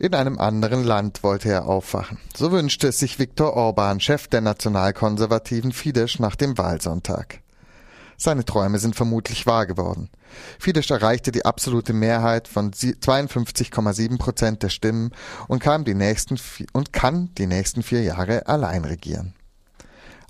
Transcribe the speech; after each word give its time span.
In 0.00 0.14
einem 0.14 0.38
anderen 0.38 0.84
Land 0.84 1.24
wollte 1.24 1.48
er 1.48 1.66
aufwachen. 1.66 2.18
So 2.36 2.52
wünschte 2.52 2.88
es 2.88 3.00
sich 3.00 3.18
Viktor 3.18 3.54
Orban, 3.54 3.98
Chef 3.98 4.28
der 4.28 4.40
nationalkonservativen 4.40 5.72
Fidesz, 5.72 6.20
nach 6.20 6.36
dem 6.36 6.56
Wahlsonntag. 6.56 7.40
Seine 8.16 8.44
Träume 8.44 8.78
sind 8.78 8.94
vermutlich 8.94 9.46
wahr 9.46 9.66
geworden. 9.66 10.08
Fidesz 10.60 10.90
erreichte 10.90 11.32
die 11.32 11.44
absolute 11.44 11.92
Mehrheit 11.92 12.46
von 12.46 12.70
52,7 12.70 14.18
Prozent 14.18 14.62
der 14.62 14.68
Stimmen 14.68 15.10
und, 15.48 15.60
kam 15.60 15.84
die 15.84 15.94
nächsten, 15.94 16.38
und 16.72 16.92
kann 16.92 17.30
die 17.36 17.46
nächsten 17.48 17.82
vier 17.82 18.02
Jahre 18.02 18.46
allein 18.46 18.84
regieren. 18.84 19.34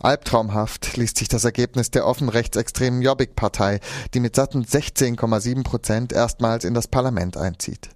Albtraumhaft 0.01 0.97
liest 0.97 1.19
sich 1.19 1.29
das 1.29 1.45
Ergebnis 1.45 1.91
der 1.91 2.07
offen 2.07 2.31
rechtsextremen 2.31 3.03
Jobbik-Partei, 3.03 3.81
die 4.15 4.21
mit 4.21 4.37
satten 4.37 4.65
16,7 4.65 5.63
Prozent 5.63 6.13
erstmals 6.13 6.65
in 6.65 6.73
das 6.73 6.89
Parlament 6.89 7.37
einzieht. 7.37 7.91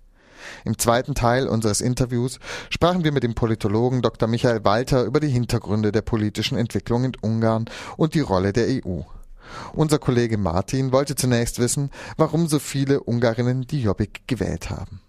Im 0.64 0.78
zweiten 0.78 1.14
Teil 1.14 1.48
unseres 1.48 1.80
Interviews 1.80 2.38
sprachen 2.70 3.04
wir 3.04 3.12
mit 3.12 3.22
dem 3.22 3.34
Politologen 3.34 4.02
Dr. 4.02 4.28
Michael 4.28 4.64
Walter 4.64 5.04
über 5.04 5.20
die 5.20 5.28
Hintergründe 5.28 5.92
der 5.92 6.02
politischen 6.02 6.58
Entwicklung 6.58 7.04
in 7.04 7.12
Ungarn 7.20 7.66
und 7.96 8.14
die 8.14 8.20
Rolle 8.20 8.52
der 8.52 8.66
EU. 8.66 9.02
Unser 9.74 9.98
Kollege 9.98 10.38
Martin 10.38 10.92
wollte 10.92 11.14
zunächst 11.14 11.58
wissen, 11.58 11.90
warum 12.16 12.46
so 12.46 12.58
viele 12.58 13.00
Ungarinnen 13.00 13.62
die 13.62 13.82
Jobbik 13.82 14.26
gewählt 14.26 14.70
haben. 14.70 15.00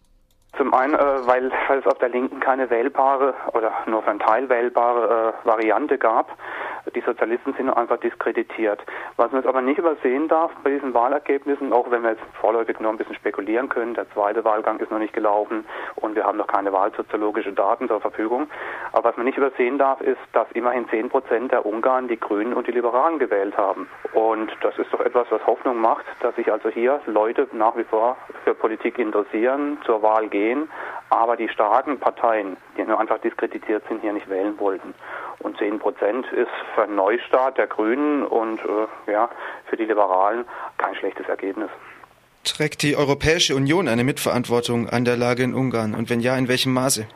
Zum 0.57 0.71
einen, 0.73 0.93
äh, 0.93 0.99
weil, 1.25 1.51
weil 1.67 1.79
es 1.79 1.85
auf 1.87 1.97
der 1.97 2.09
Linken 2.09 2.39
keine 2.39 2.69
wählbare 2.69 3.33
oder 3.53 3.71
nur 3.87 4.03
für 4.03 4.11
einen 4.11 4.19
Teil 4.19 4.49
wählbare 4.49 5.33
äh, 5.43 5.47
Variante 5.47 5.97
gab. 5.97 6.37
Die 6.95 7.01
Sozialisten 7.01 7.53
sind 7.53 7.69
einfach 7.69 7.97
diskreditiert. 7.97 8.83
Was 9.15 9.31
man 9.31 9.41
jetzt 9.41 9.47
aber 9.47 9.61
nicht 9.61 9.77
übersehen 9.77 10.27
darf 10.27 10.51
bei 10.63 10.71
diesen 10.71 10.93
Wahlergebnissen, 10.93 11.71
auch 11.71 11.89
wenn 11.89 12.03
wir 12.03 12.11
jetzt 12.11 12.23
vorläufig 12.39 12.79
nur 12.79 12.91
ein 12.91 12.97
bisschen 12.97 13.15
spekulieren 13.15 13.69
können, 13.69 13.93
der 13.93 14.09
zweite 14.11 14.43
Wahlgang 14.43 14.79
ist 14.79 14.91
noch 14.91 14.99
nicht 14.99 15.13
gelaufen 15.13 15.65
und 15.95 16.15
wir 16.15 16.25
haben 16.25 16.37
noch 16.37 16.47
keine 16.47 16.73
wahlsoziologische 16.73 17.53
Daten 17.53 17.87
zur 17.87 18.01
Verfügung. 18.01 18.47
Aber 18.91 19.09
was 19.09 19.17
man 19.17 19.25
nicht 19.25 19.37
übersehen 19.37 19.77
darf, 19.77 20.01
ist, 20.01 20.19
dass 20.33 20.51
immerhin 20.51 20.87
10 20.89 21.09
Prozent 21.09 21.51
der 21.51 21.65
Ungarn 21.65 22.07
die 22.07 22.19
Grünen 22.19 22.53
und 22.53 22.67
die 22.67 22.71
Liberalen 22.71 23.17
gewählt 23.17 23.57
haben. 23.57 23.87
Und 24.13 24.51
das 24.61 24.77
ist 24.77 24.93
doch 24.93 24.99
etwas, 24.99 25.27
was 25.29 25.45
Hoffnung 25.47 25.79
macht, 25.79 26.05
dass 26.19 26.35
sich 26.35 26.51
also 26.51 26.69
hier 26.69 26.99
Leute 27.05 27.47
nach 27.53 27.77
wie 27.77 27.85
vor 27.85 28.17
für 28.43 28.53
Politik 28.53 28.99
interessieren, 28.99 29.77
zur 29.85 30.01
Wahl 30.01 30.27
gehen, 30.27 30.69
aber 31.17 31.37
die 31.37 31.49
starken 31.49 31.99
Parteien, 31.99 32.57
die 32.77 32.83
nur 32.83 32.99
einfach 32.99 33.19
diskreditiert 33.19 33.83
sind, 33.87 34.01
hier 34.01 34.13
nicht 34.13 34.29
wählen 34.29 34.57
wollten. 34.59 34.93
Und 35.39 35.57
10 35.57 35.79
Prozent 35.79 36.25
ist 36.31 36.51
für 36.75 36.83
einen 36.83 36.95
Neustart 36.95 37.57
der 37.57 37.67
Grünen 37.67 38.25
und 38.25 38.59
äh, 38.59 39.11
ja, 39.11 39.29
für 39.65 39.77
die 39.77 39.85
Liberalen 39.85 40.45
kein 40.77 40.95
schlechtes 40.95 41.27
Ergebnis. 41.27 41.69
Trägt 42.43 42.81
die 42.83 42.95
Europäische 42.97 43.55
Union 43.55 43.87
eine 43.87 44.03
Mitverantwortung 44.03 44.89
an 44.89 45.05
der 45.05 45.15
Lage 45.15 45.43
in 45.43 45.53
Ungarn 45.53 45.95
und 45.95 46.09
wenn 46.09 46.19
ja, 46.19 46.35
in 46.37 46.47
welchem 46.47 46.73
Maße? 46.73 47.07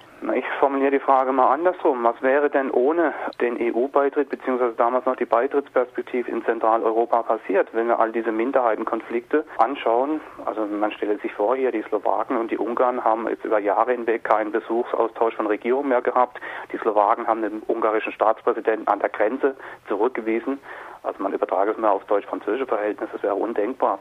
Formuliere 0.67 0.91
die 0.91 0.99
Frage 0.99 1.31
mal 1.31 1.53
andersrum. 1.53 2.03
Was 2.03 2.21
wäre 2.21 2.49
denn 2.49 2.71
ohne 2.71 3.13
den 3.39 3.55
EU-Beitritt 3.57 4.27
beziehungsweise 4.27 4.73
damals 4.75 5.05
noch 5.05 5.15
die 5.15 5.23
Beitrittsperspektive 5.23 6.29
in 6.29 6.43
Zentraleuropa 6.43 7.23
passiert, 7.23 7.69
wenn 7.71 7.87
wir 7.87 8.01
all 8.01 8.11
diese 8.11 8.33
Minderheitenkonflikte 8.33 9.45
anschauen? 9.59 10.19
Also 10.43 10.65
man 10.65 10.91
stelle 10.91 11.19
sich 11.19 11.31
vor, 11.31 11.55
hier 11.55 11.71
die 11.71 11.83
Slowaken 11.83 12.35
und 12.35 12.51
die 12.51 12.57
Ungarn 12.57 13.01
haben 13.01 13.29
jetzt 13.29 13.45
über 13.45 13.59
Jahre 13.59 13.93
hinweg 13.93 14.25
keinen 14.25 14.51
Besuchsaustausch 14.51 15.35
von 15.35 15.47
Regierungen 15.47 15.88
mehr 15.88 16.01
gehabt. 16.01 16.38
Die 16.73 16.77
Slowaken 16.79 17.27
haben 17.27 17.43
den 17.43 17.61
ungarischen 17.67 18.11
Staatspräsidenten 18.11 18.89
an 18.89 18.99
der 18.99 19.07
Grenze 19.07 19.55
zurückgewiesen. 19.88 20.59
Also 21.08 21.23
man 21.23 21.33
übertrage 21.33 21.72
es 21.72 21.77
mal 21.77 21.89
auf 21.89 22.03
deutsch-französische 22.05 22.66
Verhältnisse, 22.66 23.13
das 23.13 23.23
wäre 23.23 23.36
undenkbar. 23.36 24.00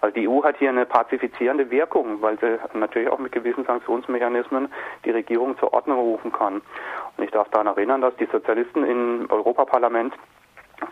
Also 0.00 0.12
die 0.14 0.28
EU 0.28 0.42
hat 0.42 0.56
hier 0.58 0.70
eine 0.70 0.86
pazifizierende 0.86 1.70
Wirkung, 1.70 2.20
weil 2.20 2.38
sie 2.40 2.58
natürlich 2.76 3.08
auch 3.08 3.18
mit 3.18 3.30
gewissen 3.30 3.64
Sanktionsmechanismen 3.64 4.68
die 5.04 5.10
Regierung 5.10 5.56
zur 5.58 5.72
Ordnung 5.72 6.00
rufen 6.00 6.32
kann. 6.32 6.60
Und 7.16 7.24
ich 7.24 7.30
darf 7.30 7.48
daran 7.50 7.68
erinnern, 7.68 8.00
dass 8.00 8.14
die 8.16 8.26
Sozialisten 8.26 8.84
im 8.84 9.26
Europaparlament 9.30 10.14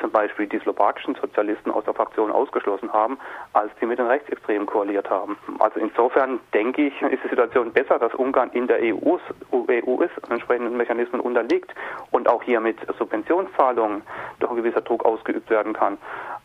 zum 0.01 0.11
Beispiel 0.11 0.47
die 0.47 0.59
slowakischen 0.59 1.15
Sozialisten 1.15 1.71
aus 1.71 1.85
der 1.85 1.95
Fraktion 1.95 2.31
ausgeschlossen 2.31 2.93
haben, 2.93 3.19
als 3.53 3.71
die 3.81 3.87
mit 3.87 3.99
den 3.99 4.07
Rechtsextremen 4.07 4.67
koaliert 4.67 5.09
haben. 5.11 5.37
Also 5.59 5.81
insofern 5.81 6.41
denke 6.55 6.87
ich, 6.87 7.03
ist 7.03 7.23
die 7.25 7.29
Situation 7.29 7.73
besser, 7.73 7.99
dass 7.99 8.15
Ungarn 8.15 8.51
in 8.51 8.67
der 8.67 8.79
EU, 8.83 9.19
EU 9.53 10.01
ist, 10.03 10.31
entsprechenden 10.31 10.77
Mechanismen 10.77 11.21
unterliegt 11.21 11.73
und 12.11 12.29
auch 12.29 12.43
hier 12.43 12.61
mit 12.61 12.79
Subventionszahlungen 12.99 14.03
doch 14.41 14.51
ein 14.51 14.57
gewisser 14.57 14.81
Druck 14.81 15.05
ausgeübt 15.05 15.51
werden 15.51 15.73
kann, 15.73 15.99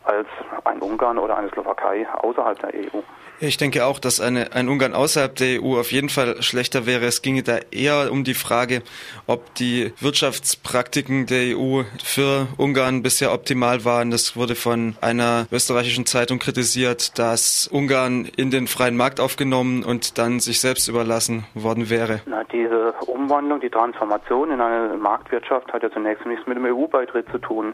als 0.03 0.27
ein 0.63 0.79
Ungarn 0.79 1.17
oder 1.17 1.37
eine 1.37 1.49
Slowakei 1.49 2.07
außerhalb 2.21 2.59
der 2.59 2.73
EU. 2.73 3.01
Ich 3.43 3.57
denke 3.57 3.85
auch, 3.85 3.97
dass 3.97 4.21
eine, 4.21 4.53
ein 4.53 4.69
Ungarn 4.69 4.93
außerhalb 4.93 5.35
der 5.35 5.63
EU 5.63 5.79
auf 5.79 5.91
jeden 5.91 6.09
Fall 6.09 6.43
schlechter 6.43 6.85
wäre. 6.85 7.05
Es 7.05 7.23
ginge 7.23 7.41
da 7.41 7.57
eher 7.71 8.11
um 8.11 8.23
die 8.23 8.35
Frage, 8.35 8.83
ob 9.25 9.55
die 9.55 9.93
Wirtschaftspraktiken 9.99 11.25
der 11.25 11.57
EU 11.57 11.81
für 12.03 12.47
Ungarn 12.57 13.01
bisher 13.01 13.30
optimal 13.33 13.85
waren. 13.85 14.11
Das 14.11 14.35
wurde 14.35 14.55
von 14.55 14.95
einer 15.01 15.47
österreichischen 15.51 16.05
Zeitung 16.05 16.39
kritisiert, 16.39 17.17
dass 17.17 17.67
Ungarn 17.67 18.25
in 18.37 18.51
den 18.51 18.67
freien 18.67 18.97
Markt 18.97 19.19
aufgenommen 19.19 19.83
und 19.83 20.17
dann 20.17 20.39
sich 20.39 20.61
selbst 20.61 20.87
überlassen 20.87 21.45
worden 21.53 21.89
wäre. 21.89 22.21
Na, 22.25 22.43
diese 22.43 22.93
Umwandlung, 23.07 23.59
die 23.59 23.69
Transformation 23.69 24.51
in 24.51 24.61
eine 24.61 24.97
Marktwirtschaft 24.97 25.71
hat 25.73 25.83
ja 25.83 25.91
zunächst 25.91 26.25
nichts 26.25 26.45
mit 26.47 26.57
dem 26.57 26.65
EU-Beitritt 26.65 27.29
zu 27.31 27.37
tun. 27.37 27.73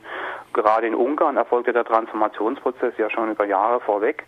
Gerade 0.54 0.88
in 0.88 0.96
Ungarn 0.96 1.38
erfolgte 1.38 1.74
der 1.74 1.86
Transformationsprozess 1.86 2.94
ja 2.98 3.10
schon 3.10 3.32
über 3.32 3.46
Jahre 3.46 3.80
vorweg. 3.82 4.26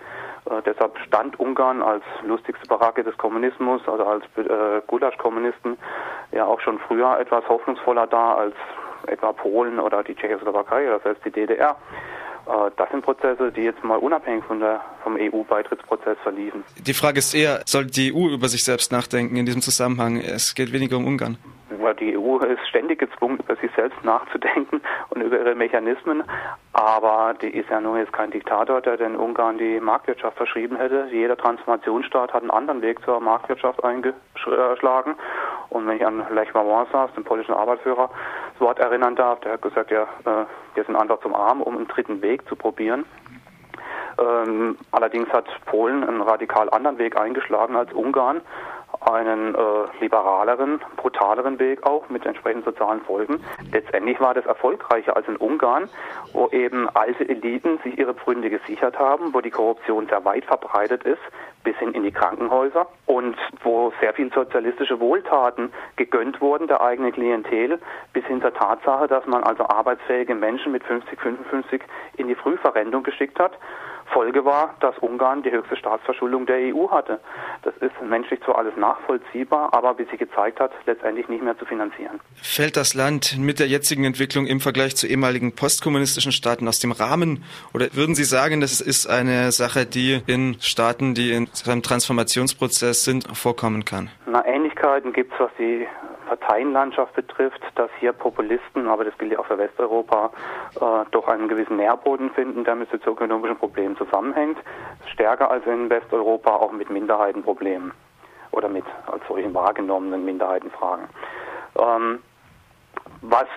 Äh, 0.49 0.61
deshalb 0.65 0.97
stand 0.99 1.39
Ungarn 1.39 1.81
als 1.81 2.03
lustigste 2.23 2.67
Baracke 2.67 3.03
des 3.03 3.17
Kommunismus, 3.17 3.81
also 3.87 4.05
als 4.05 4.23
äh, 4.37 4.81
Gulasch-Kommunisten, 4.87 5.77
ja 6.31 6.45
auch 6.45 6.59
schon 6.61 6.79
früher 6.79 7.19
etwas 7.19 7.47
hoffnungsvoller 7.47 8.07
da 8.07 8.35
als 8.35 8.55
etwa 9.07 9.33
Polen 9.33 9.79
oder 9.79 10.03
die 10.03 10.15
Tschechoslowakei 10.15 10.87
oder 10.87 10.99
selbst 10.99 11.25
die 11.25 11.31
DDR. 11.31 11.75
Äh, 12.47 12.71
das 12.77 12.89
sind 12.89 13.03
Prozesse, 13.03 13.51
die 13.51 13.61
jetzt 13.61 13.83
mal 13.83 13.97
unabhängig 13.97 14.43
von 14.45 14.59
der, 14.59 14.81
vom 15.03 15.15
EU-Beitrittsprozess 15.15 16.17
verliefen. 16.23 16.63
Die 16.77 16.93
Frage 16.93 17.19
ist 17.19 17.33
eher, 17.33 17.61
soll 17.65 17.85
die 17.85 18.13
EU 18.13 18.29
über 18.29 18.47
sich 18.47 18.63
selbst 18.63 18.91
nachdenken 18.91 19.35
in 19.35 19.45
diesem 19.45 19.61
Zusammenhang? 19.61 20.17
Es 20.17 20.55
geht 20.55 20.73
weniger 20.73 20.97
um 20.97 21.05
Ungarn. 21.05 21.37
Die 21.99 22.17
EU 22.17 22.37
ist 22.37 22.65
ständig 22.67 22.99
gezwungen, 22.99 23.39
über 23.39 23.55
sich 23.57 23.71
selbst 23.75 24.03
nachzudenken 24.03 24.81
und 25.09 25.21
über 25.21 25.39
ihre 25.39 25.55
Mechanismen. 25.55 26.23
Aber 26.73 27.33
die 27.41 27.49
ist 27.49 27.69
ja 27.69 27.81
nun 27.81 27.97
jetzt 27.97 28.13
kein 28.13 28.31
Diktator, 28.31 28.81
der 28.81 28.95
den 28.95 29.15
Ungarn 29.15 29.57
die 29.57 29.79
Marktwirtschaft 29.79 30.37
verschrieben 30.37 30.77
hätte. 30.77 31.07
Jeder 31.11 31.35
Transformationsstaat 31.35 32.33
hat 32.33 32.41
einen 32.41 32.51
anderen 32.51 32.81
Weg 32.81 33.03
zur 33.03 33.19
Marktwirtschaft 33.19 33.83
eingeschlagen. 33.83 35.15
Und 35.69 35.87
wenn 35.87 35.97
ich 35.97 36.05
an 36.05 36.25
Lech 36.33 36.49
Wałęsa, 36.51 37.09
den 37.15 37.23
polnischen 37.23 37.53
Arbeitsführer, 37.53 38.09
Wort 38.59 38.79
erinnern 38.79 39.15
darf, 39.15 39.39
der 39.41 39.53
hat 39.53 39.61
gesagt, 39.61 39.91
ja, 39.91 40.03
äh, 40.03 40.45
wir 40.75 40.83
sind 40.83 40.95
einfach 40.95 41.19
zum 41.21 41.35
Arm, 41.35 41.61
um 41.61 41.77
einen 41.77 41.87
dritten 41.87 42.21
Weg 42.21 42.47
zu 42.47 42.55
probieren. 42.55 43.05
Ähm, 44.19 44.77
allerdings 44.91 45.29
hat 45.29 45.45
Polen 45.65 46.03
einen 46.03 46.21
radikal 46.21 46.69
anderen 46.69 46.97
Weg 46.97 47.17
eingeschlagen 47.17 47.75
als 47.75 47.91
Ungarn 47.93 48.41
einen 49.13 49.55
äh, 49.55 49.59
liberaleren, 49.99 50.79
brutaleren 50.97 51.59
Weg 51.59 51.85
auch 51.85 52.09
mit 52.09 52.25
entsprechenden 52.25 52.65
sozialen 52.65 53.01
Folgen. 53.01 53.43
Letztendlich 53.71 54.19
war 54.19 54.33
das 54.33 54.45
erfolgreicher 54.45 55.15
als 55.15 55.27
in 55.27 55.35
Ungarn, 55.37 55.89
wo 56.33 56.47
eben 56.49 56.89
alte 56.89 57.27
Eliten 57.27 57.79
sich 57.83 57.97
ihre 57.97 58.13
Pfründe 58.13 58.49
gesichert 58.49 58.97
haben, 58.97 59.33
wo 59.33 59.41
die 59.41 59.51
Korruption 59.51 60.07
sehr 60.07 60.23
weit 60.25 60.45
verbreitet 60.45 61.03
ist, 61.03 61.21
bis 61.63 61.75
hin 61.77 61.91
in 61.91 62.03
die 62.03 62.11
Krankenhäuser 62.11 62.87
und 63.05 63.35
wo 63.63 63.91
sehr 63.99 64.13
viel 64.13 64.31
sozialistische 64.31 64.99
Wohltaten 64.99 65.71
gegönnt 65.95 66.41
wurden 66.41 66.67
der 66.67 66.81
eigenen 66.81 67.11
Klientel, 67.11 67.79
bis 68.13 68.25
hin 68.25 68.41
zur 68.41 68.53
Tatsache, 68.53 69.07
dass 69.07 69.25
man 69.25 69.43
also 69.43 69.63
arbeitsfähige 69.67 70.35
Menschen 70.35 70.71
mit 70.71 70.83
50, 70.83 71.19
55 71.19 71.81
in 72.17 72.27
die 72.27 72.35
Frühverrentung 72.35 73.03
geschickt 73.03 73.39
hat 73.39 73.53
Folge 74.13 74.45
war, 74.45 74.75
dass 74.79 74.97
Ungarn 74.99 75.43
die 75.43 75.51
höchste 75.51 75.75
Staatsverschuldung 75.75 76.45
der 76.45 76.57
EU 76.73 76.89
hatte. 76.89 77.19
Das 77.63 77.75
ist 77.77 77.91
menschlich 78.07 78.41
zwar 78.43 78.57
alles 78.57 78.75
nachvollziehbar, 78.77 79.73
aber 79.73 79.97
wie 79.97 80.05
sie 80.09 80.17
gezeigt 80.17 80.59
hat, 80.59 80.71
letztendlich 80.85 81.27
nicht 81.27 81.43
mehr 81.43 81.57
zu 81.57 81.65
finanzieren. 81.65 82.19
Fällt 82.35 82.77
das 82.77 82.93
Land 82.93 83.37
mit 83.37 83.59
der 83.59 83.67
jetzigen 83.67 84.03
Entwicklung 84.03 84.45
im 84.45 84.59
Vergleich 84.59 84.95
zu 84.95 85.07
ehemaligen 85.07 85.55
postkommunistischen 85.55 86.31
Staaten 86.31 86.67
aus 86.67 86.79
dem 86.79 86.91
Rahmen? 86.91 87.43
Oder 87.73 87.87
würden 87.93 88.15
Sie 88.15 88.23
sagen, 88.23 88.61
das 88.61 88.81
ist 88.81 89.07
eine 89.07 89.51
Sache, 89.51 89.85
die 89.85 90.21
in 90.27 90.57
Staaten, 90.59 91.13
die 91.13 91.31
in 91.31 91.49
einem 91.65 91.83
Transformationsprozess 91.83 93.03
sind, 93.03 93.25
vorkommen 93.37 93.85
kann? 93.85 94.09
Na, 94.25 94.45
Ähnlichkeiten 94.45 95.13
gibt 95.13 95.33
es, 95.33 95.39
was 95.39 95.51
die 95.57 95.87
Parteienlandschaft 96.49 97.13
betrifft, 97.13 97.61
dass 97.75 97.91
hier 97.99 98.11
Populisten, 98.11 98.87
aber 98.87 99.03
das 99.03 99.15
gilt 99.19 99.33
ja 99.33 99.39
auch 99.39 99.45
für 99.45 99.59
Westeuropa, 99.59 100.31
äh, 100.81 101.05
doch 101.11 101.27
einen 101.27 101.47
gewissen 101.47 101.77
Nährboden 101.77 102.31
finden, 102.31 102.63
der 102.63 102.73
mit 102.73 102.89
sozioökonomischen 102.89 103.55
Problemen 103.55 103.95
zusammenhängt. 103.97 104.57
Stärker 105.13 105.51
als 105.51 105.63
in 105.67 105.91
Westeuropa 105.91 106.55
auch 106.55 106.71
mit 106.71 106.89
Minderheitenproblemen 106.89 107.91
oder 108.49 108.67
mit 108.67 108.83
als 109.05 109.21
solchen 109.27 109.53
wahrgenommenen 109.53 110.25
Minderheitenfragen. 110.25 111.05
Ähm, 111.77 112.19
was 113.21 113.47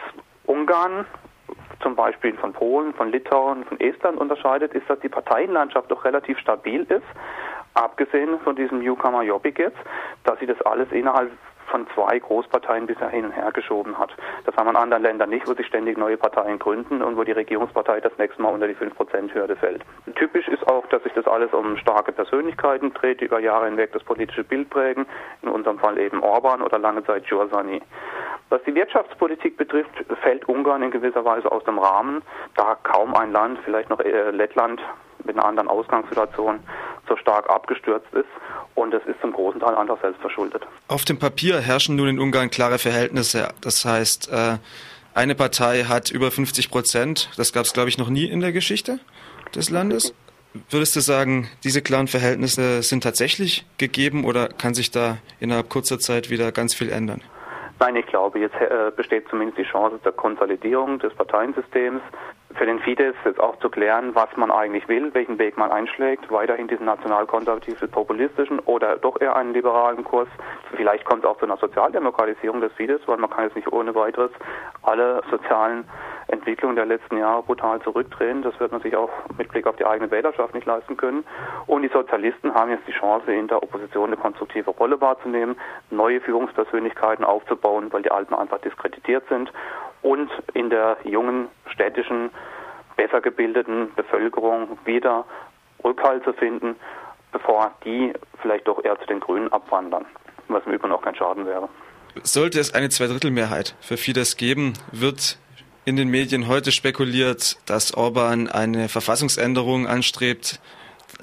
Ungarn 0.45 1.07
zum 1.81 1.97
Beispiel 1.97 2.37
von 2.37 2.53
Polen, 2.53 2.93
von 2.93 3.11
Litauen, 3.11 3.65
von 3.65 3.81
Estland 3.81 4.19
unterscheidet, 4.19 4.75
ist, 4.75 4.89
dass 4.91 5.01
die 5.01 5.09
Parteienlandschaft 5.09 5.91
doch 5.91 6.05
relativ 6.05 6.39
stabil 6.39 6.83
ist, 6.83 7.07
abgesehen 7.73 8.39
von 8.41 8.55
diesem 8.55 8.81
Newcomer 8.81 9.23
Jobbik 9.23 9.59
jetzt, 9.59 9.79
dass 10.25 10.39
sie 10.41 10.47
das 10.47 10.61
alles 10.61 10.93
innerhalb 10.93 11.31
von 11.73 11.87
zwei 11.95 12.19
Großparteien 12.19 12.87
bisher 12.87 13.09
hin 13.09 13.25
und 13.25 13.33
her 13.33 13.51
geschoben 13.51 13.99
hat. 13.99 14.11
Das 14.45 14.55
haben 14.57 14.67
wir 14.67 14.73
in 14.73 14.77
anderen 14.77 15.03
Ländern 15.03 15.31
nicht, 15.31 15.49
wo 15.49 15.55
sich 15.55 15.67
ständig 15.67 15.97
neue 15.97 16.19
Parteien 16.19 16.59
gründen 16.59 17.03
und 17.03 17.17
wo 17.17 17.25
die 17.25 17.33
Regierungspartei 17.33 18.01
das 18.01 18.13
nächste 18.19 18.43
Mal 18.43 18.51
unter 18.51 18.69
die 18.69 18.75
5%-Hürde 18.75 19.57
fällt. 19.57 19.83
Typisch 20.15 20.47
ist 20.49 20.69
auch, 20.69 20.87
dass 20.89 21.03
sich 21.03 21.13
das 21.15 21.27
alles 21.27 21.53
um 21.53 21.77
starke 21.79 22.13
Persönlichkeiten 22.13 22.93
dreht, 22.93 23.21
die 23.21 23.25
über 23.25 23.41
Jahre 23.41 23.67
hinweg 23.67 23.91
das 23.93 24.05
politische 24.05 24.45
Bild 24.45 24.69
prägen, 24.69 25.07
in 25.41 25.49
unserem 25.49 25.79
Fall 25.79 25.99
eben 25.99 26.23
Orban 26.23 26.63
oder 26.63 26.79
lange 26.79 27.05
Zeit 27.05 27.27
Giursani. 27.27 27.81
Was 28.51 28.63
die 28.65 28.75
Wirtschaftspolitik 28.75 29.57
betrifft, 29.57 30.05
fällt 30.21 30.47
Ungarn 30.47 30.83
in 30.83 30.91
gewisser 30.91 31.25
Weise 31.25 31.51
aus 31.51 31.65
dem 31.65 31.79
Rahmen, 31.79 32.21
da 32.55 32.77
kaum 32.83 33.15
ein 33.15 33.33
Land, 33.33 33.59
vielleicht 33.65 33.89
noch 33.89 34.01
äh, 34.01 34.31
Lettland 34.31 34.79
mit 35.25 35.37
einer 35.37 35.47
anderen 35.47 35.69
Ausgangssituation, 35.69 36.61
so 37.13 37.17
stark 37.17 37.49
abgestürzt 37.51 38.13
ist. 38.13 38.29
Und 38.75 38.95
es 38.95 39.05
ist 39.07 39.21
zum 39.21 39.33
großen 39.33 39.61
Teil 39.61 39.75
einfach 39.75 40.01
selbst 40.01 40.21
verschuldet. 40.21 40.67
Auf 40.89 41.05
dem 41.05 41.19
Papier 41.19 41.61
herrschen 41.61 41.97
nun 41.97 42.09
in 42.09 42.19
Ungarn 42.19 42.51
klare 42.51 42.79
Verhältnisse. 42.79 43.49
Das 43.61 43.85
heißt, 43.85 44.31
äh, 44.33 44.57
eine 45.15 45.35
Partei 45.35 45.85
hat 45.85 46.11
über 46.11 46.31
50 46.31 46.71
Prozent. 46.71 47.29
Das 47.37 47.53
gab 47.53 47.67
es, 47.67 47.75
glaube 47.75 47.91
ich, 47.91 47.99
noch 47.99 48.09
nie 48.09 48.25
in 48.25 48.41
der 48.41 48.53
Geschichte 48.53 48.99
des 49.55 49.69
Landes. 49.69 50.15
Würdest 50.71 50.97
du 50.97 51.01
sagen, 51.01 51.49
diese 51.65 51.83
klaren 51.83 52.09
Verhältnisse 52.09 52.83
sind 52.83 53.03
tatsächlich 53.03 53.65
gegeben 53.79 54.25
oder 54.25 54.49
kann 54.49 54.75
sich 54.75 54.91
da 54.91 55.19
innerhalb 55.41 55.69
kurzer 55.69 55.99
Zeit 55.99 56.31
wieder 56.31 56.53
ganz 56.53 56.75
viel 56.75 56.91
ändern? 56.91 57.23
Nein, 57.83 57.97
ich 57.97 58.07
glaube, 58.07 58.39
jetzt 58.39 58.55
äh, 58.61 58.93
besteht 58.95 59.27
zumindest 59.29 59.59
die 59.59 59.65
Chance 59.65 59.99
der 60.05 60.13
Konsolidierung 60.13 61.01
des 61.01 61.13
Parteiensystems. 61.15 62.01
Für 62.55 62.65
den 62.65 62.79
Fidesz 62.79 63.17
jetzt 63.25 63.41
auch 63.41 63.59
zu 63.59 63.69
klären, 63.71 64.15
was 64.15 64.29
man 64.37 64.53
eigentlich 64.53 64.87
will, 64.87 65.13
welchen 65.15 65.37
Weg 65.41 65.59
man 65.59 65.73
einschlägt, 65.73 66.31
weiterhin 66.31 66.69
diesen 66.69 66.87
nationalkonservativen, 66.87 67.91
populistischen 67.91 68.61
oder 68.61 68.99
doch 68.99 69.21
eher 69.21 69.35
einen 69.35 69.53
liberalen 69.53 70.05
Kurs. 70.05 70.29
Vielleicht 70.77 71.05
kommt 71.07 71.25
es 71.25 71.29
auch 71.29 71.39
zu 71.39 71.45
einer 71.45 71.57
Sozialdemokratisierung 71.57 72.61
des 72.61 72.73
Fidesz, 72.75 73.01
weil 73.07 73.17
man 73.17 73.31
kann 73.31 73.47
jetzt 73.47 73.57
nicht 73.57 73.73
ohne 73.73 73.93
weiteres 73.97 74.31
alle 74.83 75.21
sozialen 75.29 75.83
Entwicklung 76.33 76.75
der 76.75 76.87
letzten 76.87 77.19
Jahre 77.19 77.43
brutal 77.43 77.81
zurückdrehen. 77.83 78.43
Das 78.43 78.59
wird 78.59 78.73
man 78.73 78.81
sich 78.81 78.97
auch 78.97 79.11
mit 79.37 79.51
Blick 79.51 79.67
auf 79.67 79.77
die 79.77 79.85
eigene 79.85 80.11
Wählerschaft 80.11 80.55
nicht 80.55 80.67
leisten 80.67 80.97
können. 80.97 81.25
Und 81.67 81.83
die 81.83 81.89
Sozialisten 81.89 82.55
haben 82.55 82.71
jetzt 82.71 82.89
die 82.89 82.93
Chance, 82.93 83.33
in 83.33 83.49
der 83.49 83.63
Opposition 83.63 84.09
eine 84.09 84.17
konstruktive 84.17 84.71
Rolle 84.71 85.01
wahrzunehmen, 85.01 85.57
neue 85.91 86.21
Führungspersönlichkeiten 86.21 87.25
aufzubauen, 87.25 87.93
weil 87.93 88.03
die 88.03 88.11
alten 88.11 88.35
einfach 88.35 88.59
diskreditiert 88.59 89.25
sind 89.29 89.53
und 90.01 90.31
in 90.55 90.71
der 90.71 90.97
jungen 91.05 91.49
städtischen, 91.67 92.31
besser 92.97 93.21
gebildeten 93.21 93.93
Bevölkerung 93.95 94.79
wieder 94.85 95.25
Rückhalt 95.85 96.25
zu 96.25 96.33
finden, 96.33 96.77
bevor 97.31 97.73
die 97.85 98.13
vielleicht 98.41 98.69
doch 98.69 98.83
eher 98.85 98.99
zu 99.01 99.07
den 99.07 99.21
Grünen 99.21 99.53
abwandern, 99.53 100.07
was 100.49 100.65
im 100.67 100.73
Übrigen 100.73 100.93
auch 100.93 101.03
kein 101.03 101.15
Schaden 101.15 101.47
wäre. 101.47 101.69
Sollte 102.23 102.61
es 102.61 102.75
eine 102.75 102.91
Zweidrittelmehrheit 102.91 103.75
für 103.81 103.97
Fidesz 103.97 104.37
geben, 104.37 104.75
wird 104.93 105.39
in 105.85 105.97
den 105.97 106.09
Medien 106.09 106.47
heute 106.47 106.71
spekuliert, 106.71 107.57
dass 107.67 107.95
Orban 107.95 108.49
eine 108.49 108.89
Verfassungsänderung 108.89 109.87
anstrebt, 109.87 110.61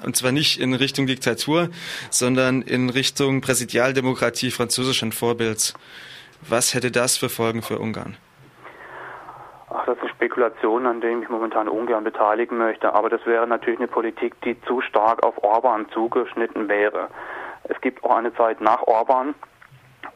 und 0.04 0.16
zwar 0.16 0.32
nicht 0.32 0.60
in 0.60 0.74
Richtung 0.74 1.06
Diktatur, 1.06 1.68
sondern 2.10 2.62
in 2.62 2.90
Richtung 2.90 3.40
Präsidialdemokratie 3.40 4.50
französischen 4.50 5.12
Vorbilds. 5.12 5.74
Was 6.48 6.74
hätte 6.74 6.90
das 6.90 7.16
für 7.16 7.28
Folgen 7.28 7.62
für 7.62 7.78
Ungarn? 7.78 8.16
Ach, 9.70 9.84
das 9.86 9.96
ist 9.96 10.02
eine 10.02 10.10
Spekulation, 10.10 10.86
an 10.86 11.00
der 11.00 11.18
ich 11.18 11.28
momentan 11.28 11.68
ungern 11.68 12.04
beteiligen 12.04 12.58
möchte. 12.58 12.94
Aber 12.94 13.08
das 13.08 13.24
wäre 13.24 13.46
natürlich 13.46 13.78
eine 13.78 13.88
Politik, 13.88 14.40
die 14.42 14.60
zu 14.62 14.80
stark 14.80 15.22
auf 15.22 15.42
Orban 15.42 15.86
zugeschnitten 15.92 16.68
wäre. 16.68 17.08
Es 17.64 17.80
gibt 17.80 18.02
auch 18.04 18.16
eine 18.16 18.34
Zeit 18.34 18.60
nach 18.60 18.82
Orban, 18.82 19.34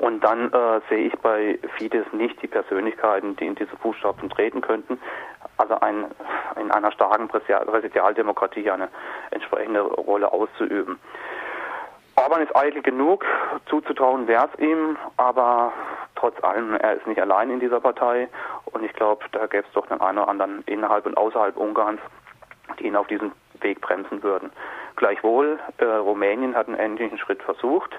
und 0.05 0.21
dann 0.21 0.53
äh, 0.53 0.81
sehe 0.91 1.07
ich 1.07 1.19
bei 1.21 1.59
Fidesz 1.79 2.05
nicht 2.13 2.43
die 2.43 2.47
Persönlichkeiten, 2.47 3.37
die 3.37 3.47
in 3.47 3.55
diese 3.55 3.75
Fußstapfen 3.79 4.29
treten 4.29 4.61
könnten. 4.61 5.01
Also 5.57 5.81
ein, 5.81 6.05
in 6.61 6.71
einer 6.71 6.93
starken 6.93 7.27
Präsidialdemokratie 7.27 8.71
eine 8.71 8.89
entsprechende 9.31 9.81
Rolle 9.81 10.31
auszuüben. 10.31 10.99
Orban 12.17 12.43
ist 12.43 12.55
eitel 12.55 12.83
genug, 12.83 13.25
zuzutrauen 13.65 14.29
wäre 14.29 14.51
es 14.53 14.61
ihm, 14.61 14.99
aber 15.17 15.73
trotz 16.17 16.35
allem, 16.45 16.75
er 16.75 16.97
ist 16.97 17.07
nicht 17.07 17.21
allein 17.21 17.49
in 17.49 17.61
dieser 17.61 17.81
Partei 17.81 18.29
und 18.67 18.85
ich 18.85 18.93
glaube, 18.93 19.25
da 19.33 19.47
gäbe 19.47 19.65
es 19.67 19.73
doch 19.73 19.87
den 19.87 20.03
einen 20.03 20.19
oder 20.19 20.29
anderen 20.29 20.63
innerhalb 20.67 21.07
und 21.07 21.17
außerhalb 21.17 21.57
Ungarns, 21.57 22.01
die 22.79 22.89
ihn 22.89 22.97
auf 22.97 23.07
diesem 23.07 23.33
Weg 23.63 23.81
bremsen 23.81 24.23
würden. 24.23 24.53
Gleichwohl, 24.97 25.59
äh, 25.79 25.85
Rumänien 25.87 26.55
hat 26.55 26.69
einen 26.69 26.79
ähnlichen 26.79 27.17
Schritt 27.17 27.43
versucht. 27.43 27.99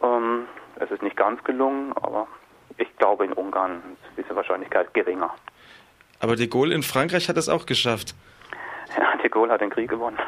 Ähm, 0.00 0.46
es 0.80 0.90
ist 0.90 1.02
nicht 1.02 1.16
ganz 1.16 1.42
gelungen, 1.44 1.92
aber 1.94 2.26
ich 2.78 2.96
glaube, 2.96 3.24
in 3.24 3.32
Ungarn 3.32 3.82
ist 3.94 4.24
diese 4.24 4.36
Wahrscheinlichkeit 4.36 4.92
geringer. 4.94 5.34
Aber 6.20 6.36
de 6.36 6.46
Gaulle 6.46 6.74
in 6.74 6.82
Frankreich 6.82 7.28
hat 7.28 7.36
es 7.36 7.48
auch 7.48 7.66
geschafft. 7.66 8.14
Ja, 8.96 9.16
de 9.16 9.28
Gaulle 9.28 9.52
hat 9.52 9.60
den 9.60 9.70
Krieg 9.70 9.90
gewonnen. 9.90 10.18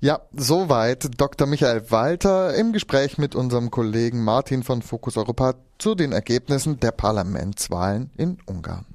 Ja, 0.00 0.20
soweit 0.32 1.20
Dr. 1.20 1.46
Michael 1.46 1.90
Walter 1.90 2.54
im 2.54 2.72
Gespräch 2.72 3.18
mit 3.18 3.34
unserem 3.34 3.70
Kollegen 3.70 4.24
Martin 4.24 4.62
von 4.62 4.82
Fokus 4.82 5.16
Europa 5.16 5.54
zu 5.78 5.94
den 5.94 6.12
Ergebnissen 6.12 6.80
der 6.80 6.90
Parlamentswahlen 6.90 8.10
in 8.16 8.38
Ungarn. 8.46 8.93